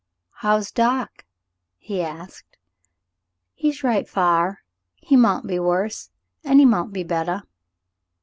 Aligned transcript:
*' 0.21 0.31
How's 0.41 0.71
doc?" 0.71 1.25
he 1.87 2.01
asked. 2.01 2.57
"He's 3.53 3.83
right 3.83 4.07
fa'r. 4.09 4.63
He 4.95 5.15
mount 5.15 5.45
be 5.45 5.59
worse 5.59 6.09
an' 6.43 6.57
he 6.57 6.65
mount 6.65 6.91
be 6.91 7.03
bettah." 7.03 7.43